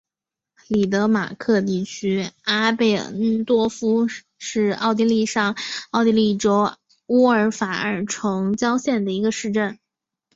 [0.67, 4.07] 里德马克地区阿贝恩多夫
[4.39, 5.55] 是奥地利上
[5.91, 6.73] 奥地利州
[7.05, 9.77] 乌尔法尔城郊县的一个市镇。